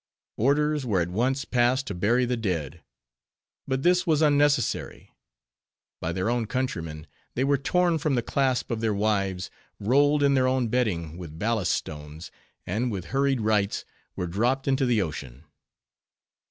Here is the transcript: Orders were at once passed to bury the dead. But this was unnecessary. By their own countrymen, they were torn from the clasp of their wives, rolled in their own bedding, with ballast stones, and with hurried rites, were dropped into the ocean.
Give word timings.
Orders 0.37 0.83
were 0.83 0.99
at 0.99 1.09
once 1.11 1.45
passed 1.45 1.85
to 1.85 1.93
bury 1.93 2.25
the 2.25 2.35
dead. 2.35 2.81
But 3.67 3.83
this 3.83 4.07
was 4.07 4.23
unnecessary. 4.23 5.11
By 5.99 6.11
their 6.11 6.27
own 6.27 6.47
countrymen, 6.47 7.05
they 7.35 7.43
were 7.43 7.59
torn 7.59 7.99
from 7.99 8.15
the 8.15 8.23
clasp 8.23 8.71
of 8.71 8.81
their 8.81 8.95
wives, 8.95 9.51
rolled 9.79 10.23
in 10.23 10.33
their 10.33 10.47
own 10.47 10.69
bedding, 10.69 11.19
with 11.19 11.37
ballast 11.37 11.73
stones, 11.73 12.31
and 12.65 12.91
with 12.91 13.11
hurried 13.13 13.41
rites, 13.41 13.85
were 14.15 14.25
dropped 14.25 14.67
into 14.67 14.87
the 14.87 15.03
ocean. 15.03 15.43